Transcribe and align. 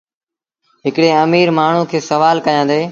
هڪڙي 0.85 1.09
اميٚر 1.23 1.49
مآڻهوٚٚݩ 1.57 1.89
کي 1.91 1.99
سوآل 2.09 2.37
ڪيآݩديٚ 2.45 2.79